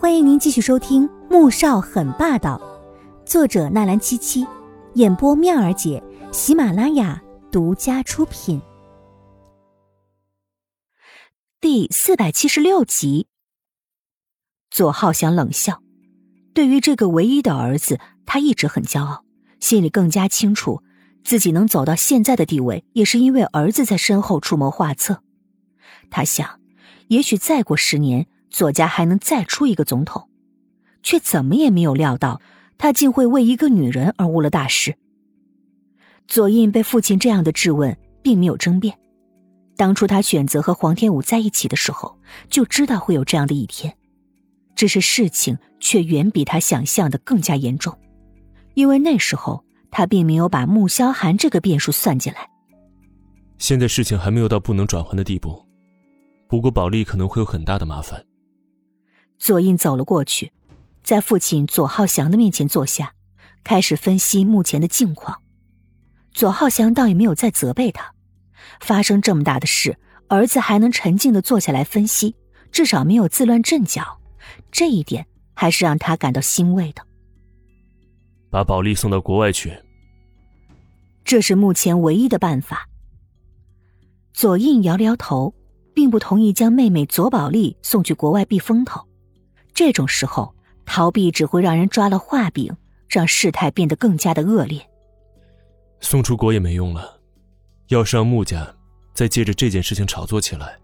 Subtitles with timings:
[0.00, 2.56] 欢迎您继续收听《穆少很霸道》，
[3.28, 4.46] 作者纳兰七七，
[4.94, 6.00] 演播妙儿姐，
[6.30, 8.62] 喜马拉雅独家出品。
[11.60, 13.26] 第四百七十六集，
[14.70, 15.82] 左浩翔冷笑，
[16.54, 19.24] 对于这个唯一的儿子，他一直很骄傲，
[19.58, 20.80] 心里更加清楚，
[21.24, 25.24] 自己能走到现在的地位，也是因为儿子在身后出谋划策。
[26.08, 26.60] 他想，
[27.08, 28.28] 也许再过十年。
[28.50, 30.28] 左家还能再出一个总统，
[31.02, 32.40] 却怎么也没有料到，
[32.76, 34.96] 他竟会为一个女人而误了大事。
[36.26, 38.98] 左印被父亲这样的质问，并没有争辩。
[39.76, 42.18] 当初他选择和黄天武在一起的时候，
[42.50, 43.96] 就知道会有这样的一天，
[44.74, 47.96] 只是事情却远比他想象的更加严重，
[48.74, 52.48] 因为那时候他并没有把穆萧寒这个变数算进来。
[53.58, 55.64] 现在事情还没有到不能转换的地步，
[56.48, 58.22] 不过保利可能会有很大的麻烦。
[59.38, 60.52] 左印走了过去，
[61.02, 63.14] 在父亲左浩翔的面前坐下，
[63.64, 65.40] 开始分析目前的境况。
[66.32, 68.12] 左浩翔倒也没有再责备他，
[68.80, 72.34] 发生这么大的事，儿子还能沉静的坐下来分析，
[72.70, 74.20] 至少没有自乱阵脚，
[74.70, 77.02] 这一点还是让他感到欣慰的。
[78.50, 79.72] 把保利送到国外去，
[81.24, 82.88] 这是目前唯一的办法。
[84.34, 85.54] 左印摇了摇头，
[85.94, 89.07] 并不同意将妹妹左宝丽送去国外避风头。
[89.78, 90.52] 这种时候
[90.84, 92.76] 逃避只会让人抓了画饼，
[93.06, 94.84] 让事态变得更加的恶劣。
[96.00, 97.20] 送出国也没用了，
[97.86, 98.74] 要是让穆家
[99.14, 100.76] 再借着这件事情炒作起来，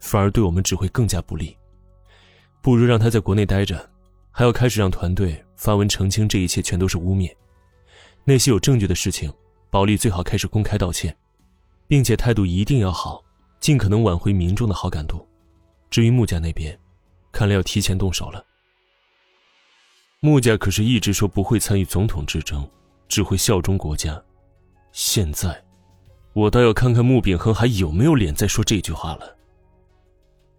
[0.00, 1.54] 反而对我们只会更加不利。
[2.62, 3.86] 不如让他在国内待着，
[4.30, 7.30] 还要开始让团队发文澄清这一切全都是污蔑。
[8.24, 9.30] 那些有证据的事情，
[9.68, 11.14] 保利最好开始公开道歉，
[11.86, 13.22] 并且态度一定要好，
[13.60, 15.28] 尽可能挽回民众的好感度。
[15.90, 16.74] 至于穆家那边，
[17.32, 18.44] 看来要提前动手了。
[20.20, 22.68] 穆家可是一直说不会参与总统之争，
[23.08, 24.20] 只会效忠国家。
[24.90, 25.64] 现在，
[26.32, 29.36] 我倒要看看穆秉恒还有没有脸再说这句话了。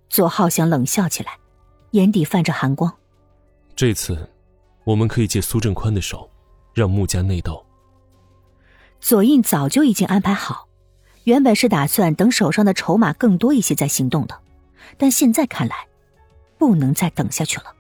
[0.08, 1.38] 左浩翔冷笑起来，
[1.92, 2.96] 眼底泛着寒光。
[3.76, 4.30] 这次，
[4.86, 6.30] 我们可以借苏振宽的手，
[6.74, 7.66] 让穆家内斗。
[9.02, 10.70] 左印早就已经安排好，
[11.26, 14.40] 原本是打算等手上的筹码更多一些再行动的，
[14.98, 15.89] 但现在看来。
[16.60, 17.74] 不能再等下去了。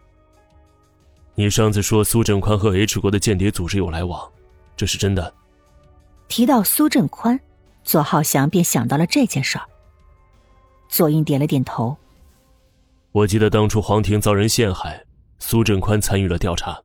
[1.35, 4.27] 你上次说苏振宽和 H 国的间谍组织有来往，
[4.75, 5.31] 这是真的？
[6.27, 7.39] 提到苏振宽，
[7.83, 9.65] 左浩翔便想到了这件事儿。
[10.87, 11.95] 左英点了点头。
[13.11, 15.05] 我记得当初黄婷遭人陷害，
[15.39, 16.83] 苏振宽参与了调查，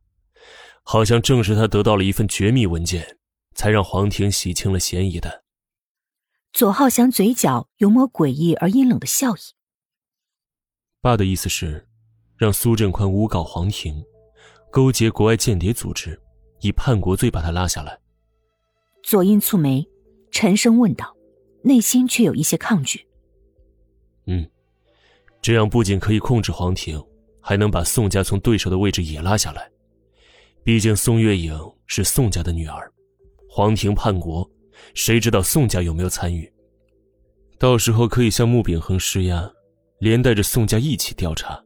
[0.83, 3.17] 好像正是他得到了一份绝密文件，
[3.53, 5.43] 才让黄婷洗清了嫌疑的。
[6.53, 9.54] 左浩翔嘴角有抹诡异而阴冷的笑意。
[11.05, 11.85] 爸的意思是，
[12.35, 14.03] 让苏振宽诬告黄庭，
[14.71, 16.19] 勾结国外间谍组织，
[16.61, 17.95] 以叛国罪把他拉下来。
[19.03, 19.87] 左印蹙眉，
[20.31, 21.15] 沉声问道，
[21.61, 23.05] 内心却有一些抗拒。
[24.25, 24.49] 嗯，
[25.43, 26.99] 这样不仅可以控制黄庭，
[27.39, 29.69] 还能把宋家从对手的位置也拉下来。
[30.63, 31.55] 毕竟宋月影
[31.85, 32.91] 是宋家的女儿，
[33.47, 34.49] 黄庭叛国，
[34.95, 36.51] 谁知道宋家有没有参与？
[37.59, 39.47] 到时候可以向穆秉恒施压。
[39.99, 41.63] 连带着宋家一起调查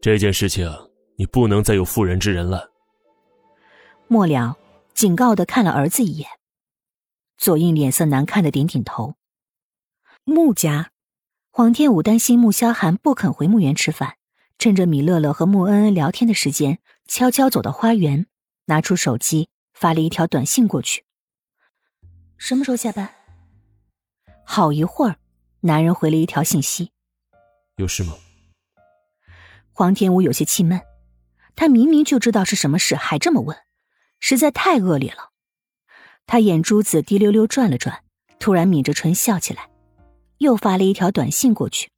[0.00, 0.70] 这件事情，
[1.16, 2.70] 你不能再有妇人之仁了。
[4.08, 4.56] 末了，
[4.94, 6.28] 警告的看了儿子一眼，
[7.36, 9.16] 左印脸色难看的点点头。
[10.24, 10.92] 穆家，
[11.50, 14.16] 黄天武担心穆萧寒不肯回墓园吃饭，
[14.58, 18.26] 趁着米乐乐和穆恩恩聊天的时间，悄悄走到花园，
[18.66, 21.04] 拿出手机发了一条短信过去
[22.38, 23.10] ：“什么时候下班？”
[24.46, 25.16] 好一会儿，
[25.60, 26.92] 男人回了一条信息。
[27.80, 28.14] 有事吗？
[29.72, 30.82] 黄天武有些气闷，
[31.56, 33.56] 他明明就知道是什么事，还这么问，
[34.20, 35.30] 实在太恶劣了。
[36.26, 38.04] 他眼珠子滴溜溜转了转，
[38.38, 39.70] 突然抿着唇笑起来，
[40.36, 41.90] 又发了一条短信过去：“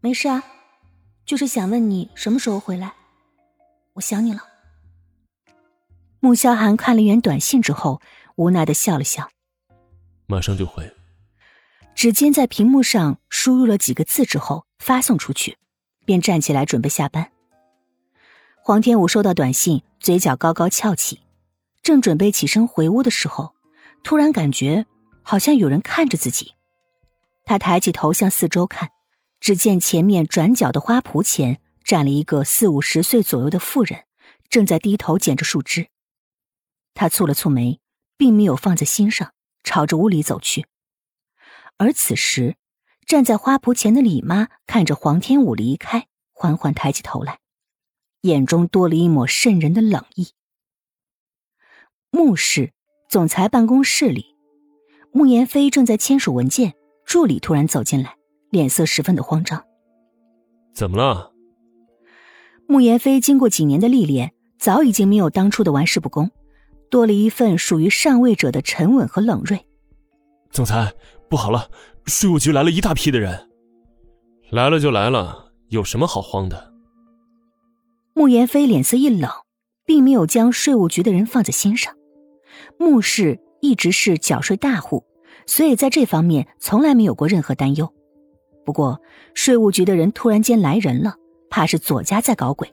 [0.00, 0.44] 没事啊，
[1.24, 2.92] 就是想问你什么时候回来，
[3.94, 4.42] 我想你了。”
[6.20, 8.02] 穆萧寒看了一眼短信之后，
[8.36, 9.30] 无奈的笑了笑
[10.26, 10.94] ：“马上就回。”
[11.94, 15.56] 指尖在屏幕上输入了几个字之后，发送出去，
[16.04, 17.30] 便站起来准备下班。
[18.62, 21.20] 黄天武收到短信，嘴角高高翘起，
[21.82, 23.54] 正准备起身回屋的时候，
[24.02, 24.86] 突然感觉
[25.22, 26.54] 好像有人看着自己。
[27.44, 28.90] 他抬起头向四周看，
[29.38, 34.04] 只见前面转角的花圃前站了一个四五十岁左右的妇人，
[34.50, 35.88] 正在低头捡着树枝。
[36.94, 37.80] 他蹙了蹙眉，
[38.16, 39.32] 并没有放在心上，
[39.62, 40.66] 朝着屋里走去。
[41.76, 42.56] 而此时，
[43.06, 47.38] 站在花圃前的李妈看着黄天武离开，缓缓抬起头来，
[48.22, 50.28] 眼中多了一抹渗人的冷意。
[52.10, 52.72] 穆氏
[53.08, 54.36] 总裁办公室里，
[55.12, 56.74] 穆言飞正在签署文件，
[57.04, 58.16] 助理突然走进来，
[58.50, 59.64] 脸色十分的慌张。
[60.72, 61.32] 怎么了？
[62.66, 66.30] 穆言飞经过几年的历练，早已经没有当初的玩世不恭，
[66.88, 69.66] 多了一份属于上位者的沉稳和冷锐。
[70.50, 70.94] 总裁，
[71.34, 71.68] 不好了，
[72.06, 73.50] 税务局来了一大批的人。
[74.52, 76.72] 来了就来了，有什么好慌的？
[78.14, 79.28] 慕言飞脸色一冷，
[79.84, 81.92] 并没有将税务局的人放在心上。
[82.78, 85.02] 穆氏一直是缴税大户，
[85.44, 87.92] 所以在这方面从来没有过任何担忧。
[88.64, 89.00] 不过，
[89.34, 91.16] 税务局的人突然间来人了，
[91.50, 92.72] 怕是左家在搞鬼。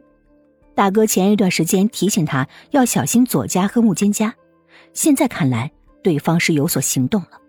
[0.76, 4.36] 大哥前一段时间提醒他要小心左家和穆坚家，
[4.94, 5.72] 现在看来
[6.04, 7.41] 对方是有所行动了。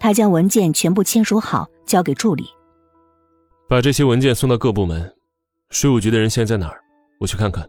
[0.00, 2.46] 他将文件全部签署好，交给助理，
[3.68, 5.14] 把这些文件送到各部门。
[5.68, 6.80] 税务局的人现在在哪儿？
[7.20, 7.68] 我去看看。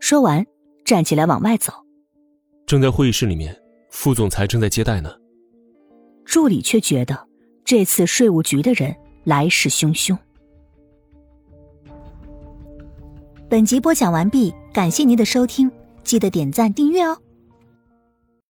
[0.00, 0.44] 说完，
[0.84, 1.72] 站起来往外走。
[2.66, 3.56] 正在会议室里面，
[3.90, 5.10] 副总裁正在接待呢。
[6.24, 7.28] 助理却觉得。
[7.64, 8.94] 这次税务局的人
[9.24, 10.14] 来势汹汹。
[13.48, 15.72] 本集播讲完毕，感谢您的收听，
[16.02, 17.16] 记得点赞订阅哦。